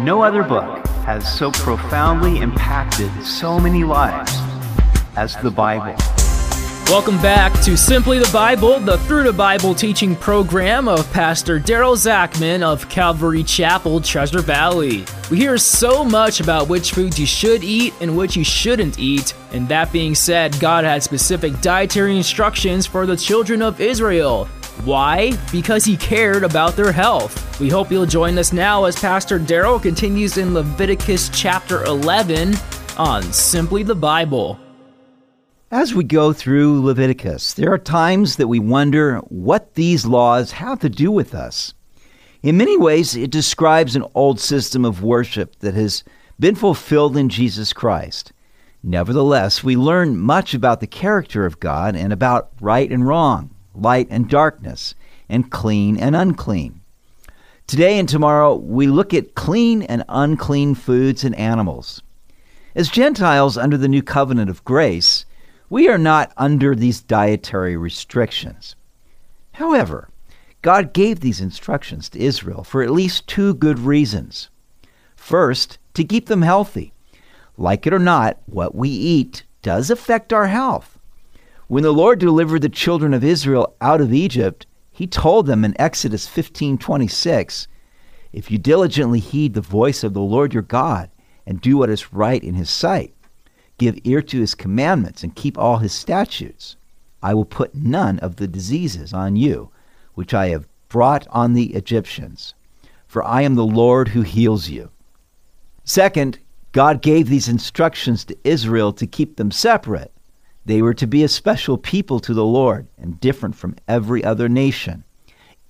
[0.00, 4.32] No other book has so profoundly impacted so many lives
[5.16, 5.96] as the Bible.
[6.86, 11.96] Welcome back to Simply the Bible, the Through the Bible teaching program of Pastor Daryl
[11.96, 15.04] Zachman of Calvary Chapel, Treasure Valley.
[15.32, 19.34] We hear so much about which foods you should eat and which you shouldn't eat,
[19.50, 24.48] and that being said, God had specific dietary instructions for the children of Israel.
[24.84, 25.32] Why?
[25.50, 27.60] Because he cared about their health.
[27.60, 32.54] We hope you'll join us now as Pastor Daryl continues in Leviticus chapter 11
[32.96, 34.58] on Simply the Bible.
[35.70, 40.78] As we go through Leviticus, there are times that we wonder what these laws have
[40.80, 41.74] to do with us.
[42.42, 46.04] In many ways, it describes an old system of worship that has
[46.38, 48.32] been fulfilled in Jesus Christ.
[48.82, 53.50] Nevertheless, we learn much about the character of God and about right and wrong,
[53.80, 54.94] light and darkness,
[55.28, 56.80] and clean and unclean.
[57.66, 62.02] Today and tomorrow, we look at clean and unclean foods and animals.
[62.74, 65.26] As Gentiles under the new covenant of grace,
[65.68, 68.74] we are not under these dietary restrictions.
[69.52, 70.08] However,
[70.62, 74.48] God gave these instructions to Israel for at least two good reasons.
[75.16, 76.92] First, to keep them healthy.
[77.56, 80.97] Like it or not, what we eat does affect our health.
[81.68, 85.78] When the Lord delivered the children of Israel out of Egypt, he told them in
[85.78, 87.68] Exodus 15:26,
[88.32, 91.10] "If you diligently heed the voice of the Lord your God
[91.46, 93.12] and do what is right in his sight,
[93.76, 96.76] give ear to his commandments, and keep all his statutes.
[97.22, 99.68] I will put none of the diseases on you,
[100.14, 102.54] which I have brought on the Egyptians,
[103.06, 104.88] for I am the Lord who heals you.
[105.84, 106.38] Second,
[106.72, 110.12] God gave these instructions to Israel to keep them separate.
[110.68, 114.50] They were to be a special people to the Lord and different from every other
[114.50, 115.02] nation.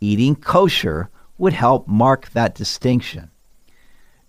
[0.00, 3.30] Eating kosher would help mark that distinction.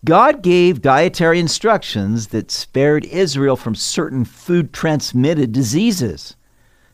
[0.06, 6.36] God gave dietary instructions that spared Israel from certain food transmitted diseases.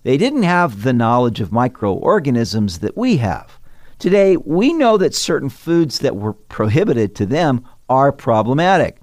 [0.03, 3.59] They didn't have the knowledge of microorganisms that we have.
[3.99, 8.99] Today, we know that certain foods that were prohibited to them are problematic,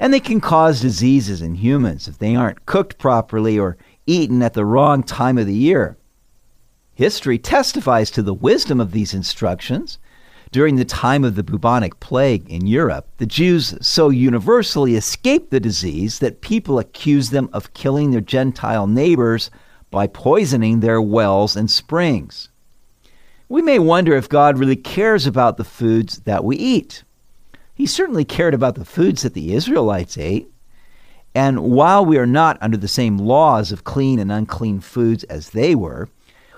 [0.00, 3.76] and they can cause diseases in humans if they aren't cooked properly or
[4.10, 5.96] eaten at the wrong time of the year.
[6.94, 9.98] History testifies to the wisdom of these instructions.
[10.52, 15.60] During the time of the bubonic plague in Europe, the Jews so universally escaped the
[15.60, 19.50] disease that people accused them of killing their Gentile neighbors
[19.90, 22.48] by poisoning their wells and springs.
[23.48, 27.04] We may wonder if God really cares about the foods that we eat.
[27.74, 30.50] He certainly cared about the foods that the Israelites ate.
[31.34, 35.50] And while we are not under the same laws of clean and unclean foods as
[35.50, 36.08] they were,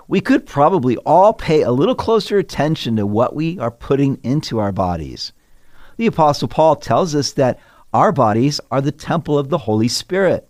[0.07, 4.59] we could probably all pay a little closer attention to what we are putting into
[4.59, 5.31] our bodies.
[5.97, 7.59] The Apostle Paul tells us that
[7.93, 10.49] our bodies are the temple of the Holy Spirit.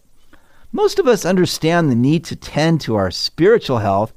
[0.71, 4.13] Most of us understand the need to tend to our spiritual health,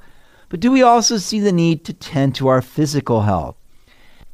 [0.49, 3.57] but do we also see the need to tend to our physical health?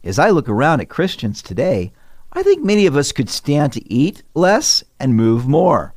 [0.04, 1.92] As I look around at Christians today,
[2.34, 5.92] I think many of us could stand to eat less and move more.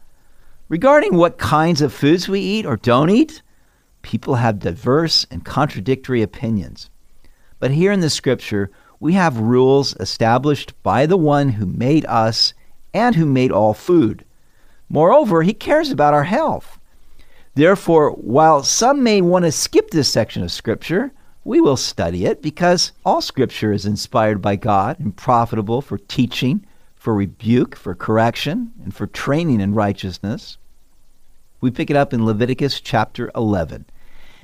[0.68, 3.42] Regarding what kinds of foods we eat or don't eat,
[4.02, 6.90] people have diverse and contradictory opinions.
[7.60, 8.70] But here in the scripture,
[9.00, 12.54] we have rules established by the one who made us
[12.94, 14.26] and who made all food.
[14.90, 16.80] Moreover, he cares about our health.
[17.54, 21.14] Therefore, while some may want to skip this section of scripture,
[21.46, 26.66] we will study it because all scripture is inspired by God and profitable for teaching,
[26.96, 30.58] for rebuke, for correction, and for training in righteousness.
[31.62, 33.86] We pick it up in Leviticus chapter 11.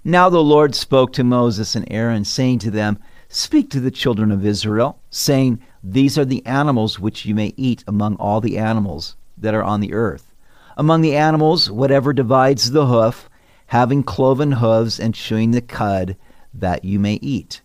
[0.03, 4.31] Now the Lord spoke to Moses and Aaron, saying to them, Speak to the children
[4.31, 9.15] of Israel, saying, These are the animals which you may eat among all the animals
[9.39, 10.35] that are on the earth.
[10.77, 13.27] Among the animals, whatever divides the hoof,
[13.67, 16.15] having cloven hooves and chewing the cud,
[16.53, 17.61] that you may eat.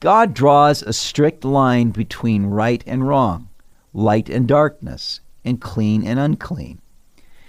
[0.00, 3.48] God draws a strict line between right and wrong,
[3.92, 6.80] light and darkness, and clean and unclean.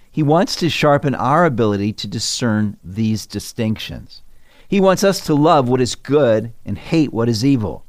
[0.10, 4.22] He wants to sharpen our ability to discern these distinctions.
[4.68, 7.86] He wants us to love what is good and hate what is evil.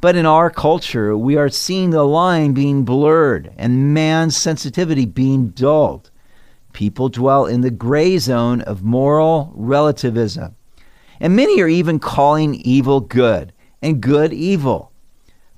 [0.00, 5.50] But in our culture, we are seeing the line being blurred and man's sensitivity being
[5.50, 6.10] dulled.
[6.72, 10.56] People dwell in the gray zone of moral relativism.
[11.20, 14.92] And many are even calling evil good and good evil.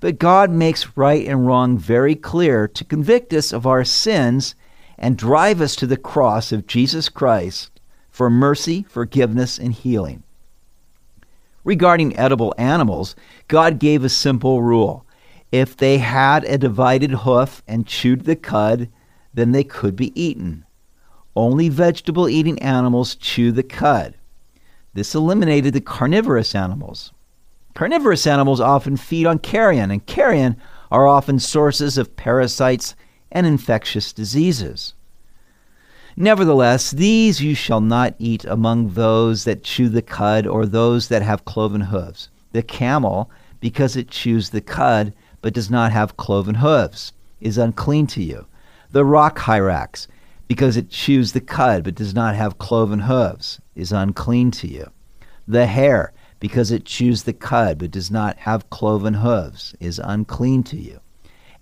[0.00, 4.54] But God makes right and wrong very clear to convict us of our sins
[4.98, 7.80] and drive us to the cross of Jesus Christ
[8.10, 10.22] for mercy, forgiveness, and healing.
[11.64, 13.16] Regarding edible animals,
[13.48, 15.04] God gave a simple rule
[15.52, 18.88] If they had a divided hoof and chewed the cud,
[19.34, 20.64] then they could be eaten.
[21.34, 24.14] Only vegetable eating animals chew the cud.
[24.96, 27.12] This eliminated the carnivorous animals.
[27.74, 30.56] Carnivorous animals often feed on carrion, and carrion
[30.90, 32.94] are often sources of parasites
[33.30, 34.94] and infectious diseases.
[36.16, 41.20] Nevertheless, these you shall not eat among those that chew the cud or those that
[41.20, 42.30] have cloven hooves.
[42.52, 45.12] The camel, because it chews the cud
[45.42, 47.12] but does not have cloven hooves,
[47.42, 48.46] is unclean to you.
[48.92, 50.06] The rock hyrax,
[50.48, 54.90] because it chews the cud but does not have cloven hooves, is unclean to you.
[55.46, 60.64] The hare, because it chews the cud but does not have cloven hooves, is unclean
[60.64, 61.00] to you.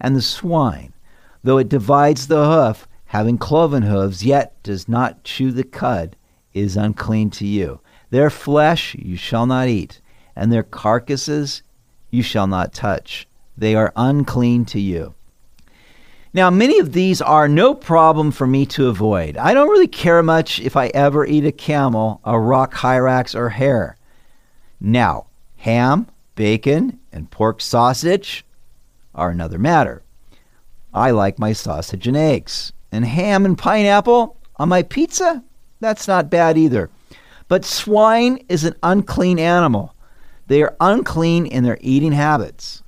[0.00, 0.94] And the swine,
[1.42, 6.16] though it divides the hoof, having cloven hooves, yet does not chew the cud,
[6.54, 7.80] is unclean to you.
[8.10, 10.00] Their flesh you shall not eat,
[10.34, 11.62] and their carcasses
[12.10, 13.28] you shall not touch.
[13.56, 15.14] They are unclean to you.
[16.34, 19.36] Now, many of these are no problem for me to avoid.
[19.36, 23.50] I don't really care much if I ever eat a camel, a rock hyrax, or
[23.50, 23.96] hare.
[24.80, 25.26] Now,
[25.58, 28.44] ham, bacon, and pork sausage
[29.14, 30.02] are another matter.
[30.92, 32.72] I like my sausage and eggs.
[32.90, 35.44] And ham and pineapple on my pizza?
[35.78, 36.90] That's not bad either.
[37.46, 39.94] But swine is an unclean animal.
[40.48, 42.82] They are unclean in their eating habits.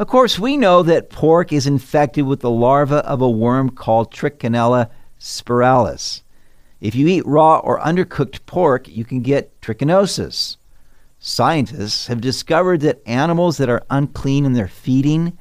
[0.00, 4.10] Of course, we know that pork is infected with the larva of a worm called
[4.10, 4.88] Trichinella
[5.20, 6.22] spiralis.
[6.80, 10.56] If you eat raw or undercooked pork, you can get trichinosis.
[11.18, 15.36] Scientists have discovered that animals that are unclean in their feeding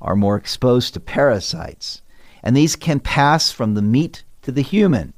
[0.00, 2.00] are more exposed to parasites,
[2.40, 5.12] and these can pass from the meat to the human.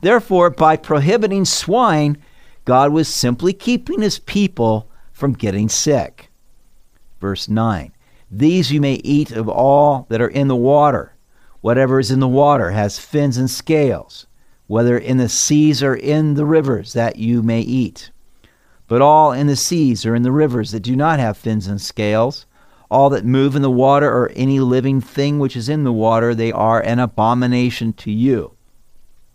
[0.00, 2.16] Therefore, by prohibiting swine,
[2.64, 6.30] God was simply keeping his people from getting sick.
[7.20, 7.92] Verse 9
[8.34, 11.14] these you may eat of all that are in the water.
[11.60, 14.26] Whatever is in the water has fins and scales,
[14.66, 18.10] whether in the seas or in the rivers, that you may eat.
[18.88, 21.78] But all in the seas or in the rivers that do not have fins and
[21.78, 22.46] scales,
[22.90, 26.34] all that move in the water or any living thing which is in the water,
[26.34, 28.52] they are an abomination to you.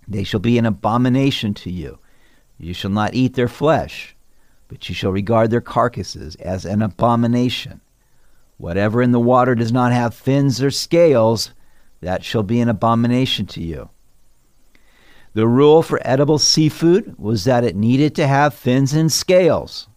[0.07, 1.99] They shall be an abomination to you.
[2.57, 4.15] You shall not eat their flesh,
[4.67, 7.81] but you shall regard their carcasses as an abomination.
[8.57, 11.51] Whatever in the water does not have fins or scales,
[12.01, 13.89] that shall be an abomination to you.
[15.33, 19.87] The rule for edible seafood was that it needed to have fins and scales.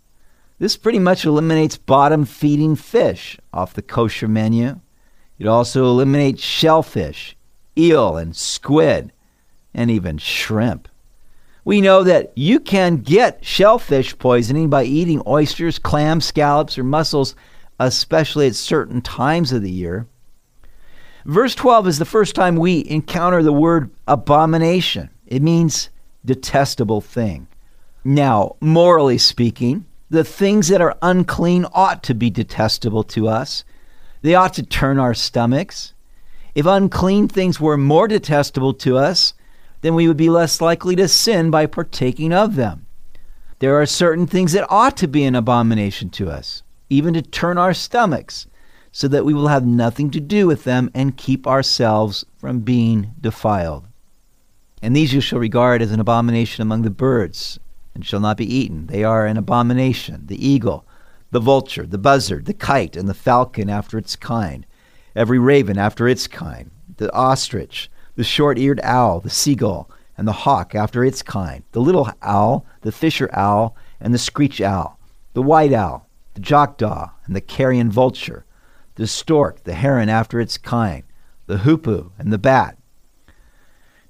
[0.58, 4.80] This pretty much eliminates bottom feeding fish off the kosher menu.
[5.38, 7.34] It also eliminates shellfish,
[7.78, 9.12] eel, and squid,
[9.72, 10.86] and even shrimp.
[11.64, 17.34] We know that you can get shellfish poisoning by eating oysters, clams, scallops, or mussels
[17.80, 20.06] especially at certain times of the year.
[21.24, 25.08] Verse 12 is the first time we encounter the word abomination.
[25.26, 25.88] It means
[26.24, 27.48] detestable thing.
[28.04, 33.64] Now, morally speaking, the things that are unclean ought to be detestable to us.
[34.22, 35.94] They ought to turn our stomachs.
[36.54, 39.32] If unclean things were more detestable to us,
[39.80, 42.86] then we would be less likely to sin by partaking of them.
[43.60, 47.56] There are certain things that ought to be an abomination to us even to turn
[47.56, 48.46] our stomachs,
[48.92, 53.14] so that we will have nothing to do with them and keep ourselves from being
[53.20, 53.86] defiled.
[54.82, 57.60] And these you shall regard as an abomination among the birds,
[57.94, 58.86] and shall not be eaten.
[58.86, 60.26] They are an abomination.
[60.26, 60.86] The eagle,
[61.30, 64.66] the vulture, the buzzard, the kite, and the falcon after its kind,
[65.14, 70.32] every raven after its kind, the ostrich, the short eared owl, the seagull, and the
[70.32, 74.98] hawk after its kind, the little owl, the fisher owl, and the screech owl,
[75.34, 78.44] the white owl, the jackdaw and the carrion vulture,
[78.94, 81.04] the stork, the heron after its kind,
[81.46, 82.76] the hoopoe, and the bat.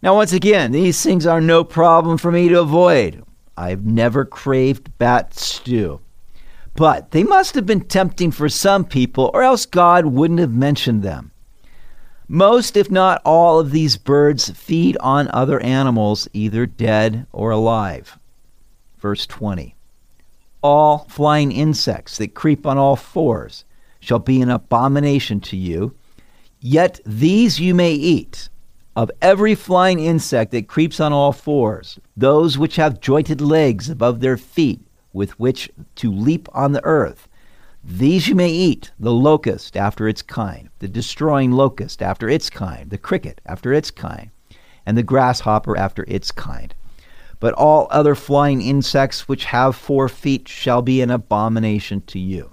[0.03, 3.23] Now, once again, these things are no problem for me to avoid.
[3.57, 6.01] I've never craved bat stew.
[6.75, 11.03] But they must have been tempting for some people, or else God wouldn't have mentioned
[11.03, 11.33] them.
[12.27, 18.19] Most, if not all, of these birds feed on other animals, either dead or alive.
[18.99, 19.75] Verse 20
[20.63, 23.65] all flying insects that creep on all fours
[24.01, 25.95] shall be an abomination to you.
[26.61, 28.49] Yet these you may eat
[28.97, 34.21] of every flying insect that creeps on all fours, those which have jointed legs above
[34.21, 34.81] their feet
[35.13, 37.29] with which to leap on the earth.
[37.83, 42.91] These you may eat the locust after its kind, the destroying locust after its kind,
[42.91, 44.31] the cricket after its kind,
[44.85, 46.75] and the grasshopper after its kind.
[47.41, 52.53] But all other flying insects which have four feet shall be an abomination to you.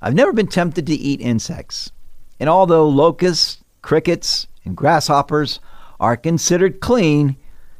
[0.00, 1.92] I've never been tempted to eat insects.
[2.40, 5.60] And although locusts, crickets, and grasshoppers
[6.00, 7.36] are considered clean,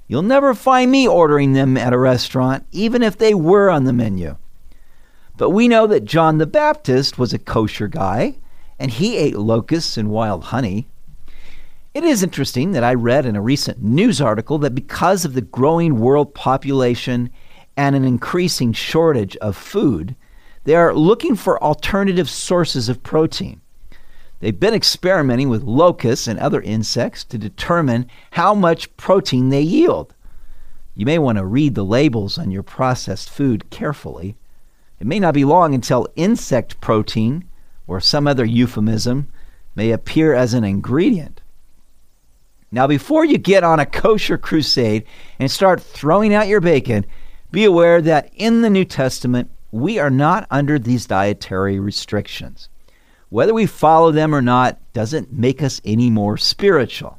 [0.06, 3.92] you'll never find me ordering them at a restaurant, even if they were on the
[3.92, 4.36] menu.
[5.36, 8.36] But we know that John the Baptist was a kosher guy,
[8.78, 10.88] and he ate locusts and wild honey.
[11.96, 15.40] It is interesting that I read in a recent news article that because of the
[15.40, 17.30] growing world population
[17.74, 20.14] and an increasing shortage of food,
[20.64, 23.62] they are looking for alternative sources of protein.
[24.40, 30.12] They've been experimenting with locusts and other insects to determine how much protein they yield.
[30.94, 34.36] You may want to read the labels on your processed food carefully.
[35.00, 37.48] It may not be long until insect protein,
[37.86, 39.28] or some other euphemism,
[39.74, 41.40] may appear as an ingredient.
[42.76, 45.06] Now, before you get on a kosher crusade
[45.38, 47.06] and start throwing out your bacon,
[47.50, 52.68] be aware that in the New Testament, we are not under these dietary restrictions.
[53.30, 57.18] Whether we follow them or not doesn't make us any more spiritual.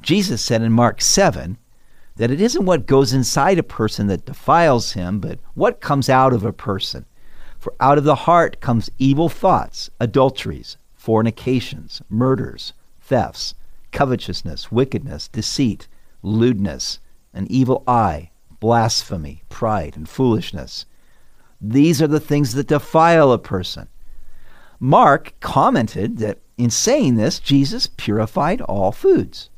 [0.00, 1.58] Jesus said in Mark 7
[2.16, 6.32] that it isn't what goes inside a person that defiles him, but what comes out
[6.32, 7.04] of a person.
[7.58, 12.72] For out of the heart comes evil thoughts, adulteries, fornications, murders,
[13.02, 13.54] thefts,
[13.92, 15.88] covetousness, wickedness, deceit,
[16.22, 16.98] lewdness,
[17.32, 18.30] an evil eye,
[18.60, 20.86] blasphemy, pride, and foolishness.
[21.60, 23.88] These are the things that defile a person.
[24.78, 29.50] Mark commented that in saying this, Jesus purified all foods.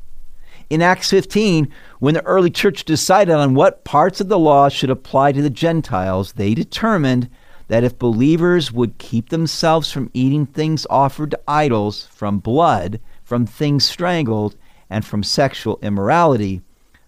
[0.70, 4.90] In Acts 15, when the early church decided on what parts of the law should
[4.90, 7.28] apply to the Gentiles, they determined
[7.68, 13.00] that if believers would keep themselves from eating things offered to idols, from blood,
[13.32, 14.56] from things strangled,
[14.90, 16.60] and from sexual immorality,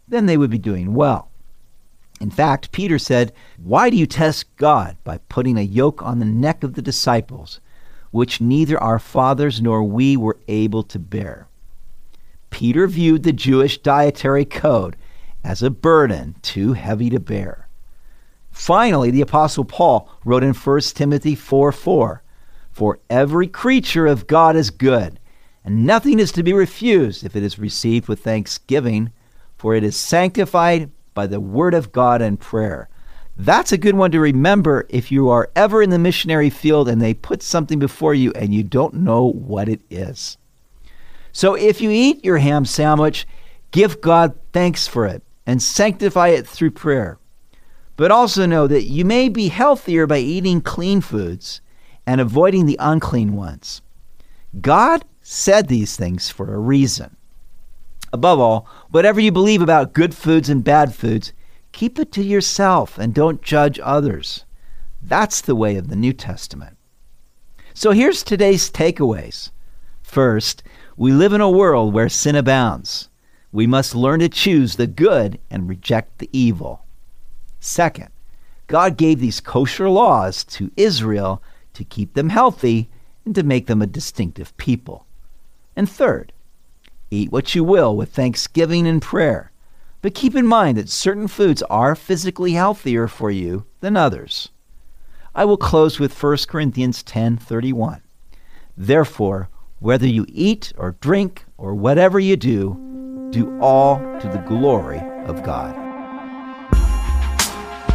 [0.09, 1.28] then they would be doing well.
[2.19, 3.31] In fact, Peter said,
[3.62, 7.61] Why do you test God by putting a yoke on the neck of the disciples?
[8.11, 11.47] which neither our fathers nor we were able to bear.
[12.49, 14.97] Peter viewed the Jewish dietary code
[15.45, 17.69] as a burden too heavy to bear.
[18.50, 22.23] Finally, the Apostle Paul wrote in 1 Timothy 4 4
[22.73, 25.21] For every creature of God is good,
[25.64, 29.11] and nothing is to be refused if it is received with thanksgiving,
[29.56, 32.88] for it is sanctified by the word of God and prayer.
[33.37, 37.00] That's a good one to remember if you are ever in the missionary field and
[37.00, 40.37] they put something before you and you don't know what it is.
[41.33, 43.26] So if you eat your ham sandwich,
[43.73, 47.18] give God thanks for it and sanctify it through prayer.
[47.97, 51.61] But also know that you may be healthier by eating clean foods
[52.06, 53.83] and avoiding the unclean ones.
[54.61, 57.16] God said these things for a reason.
[58.12, 61.33] Above all, whatever you believe about good foods and bad foods,
[61.75, 64.45] Keep it to yourself and don't judge others.
[65.02, 66.76] That's the way of the New Testament.
[67.75, 69.50] So here's today's takeaways.
[70.00, 70.62] First,
[70.97, 73.09] we live in a world where sin abounds.
[73.50, 76.85] We must learn to choose the good and reject the evil.
[77.59, 78.11] Second,
[78.69, 82.88] God gave these kosher laws to Israel to keep them healthy
[83.25, 85.07] and to make them a distinctive people.
[85.76, 86.33] And third,
[87.11, 89.52] eat what you will with thanksgiving and prayer
[90.04, 94.50] but keep in mind that certain foods are physically healthier for you than others.
[95.35, 98.02] I will close with 1 Corinthians 10:31.
[98.76, 102.76] Therefore, whether you eat or drink or whatever you do,
[103.31, 105.83] do all to the glory of God.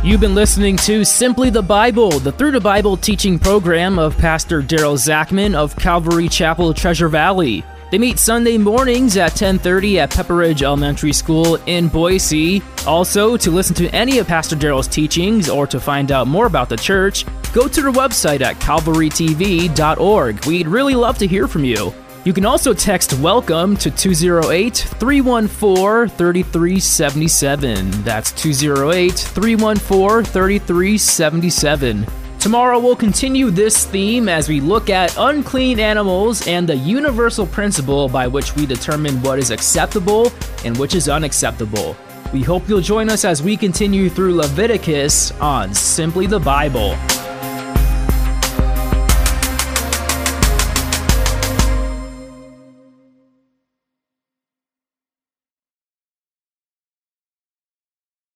[0.02, 4.64] You've been listening to Simply the Bible, the Through the Bible teaching program of Pastor
[4.64, 7.66] Daryl Zachman of Calvary Chapel, Treasure Valley.
[7.92, 12.62] They meet Sunday mornings at 10:30 at Pepperidge Elementary School in Boise.
[12.88, 16.70] Also, to listen to any of Pastor Daryl's teachings or to find out more about
[16.70, 20.46] the church, go to their website at calvarytv.org.
[20.46, 21.94] We'd really love to hear from you.
[22.30, 28.04] You can also text welcome to 208 314 3377.
[28.04, 32.06] That's 208 314 3377.
[32.40, 38.08] Tomorrow we'll continue this theme as we look at unclean animals and the universal principle
[38.08, 40.32] by which we determine what is acceptable
[40.64, 41.98] and which is unacceptable.
[42.32, 46.96] We hope you'll join us as we continue through Leviticus on Simply the Bible.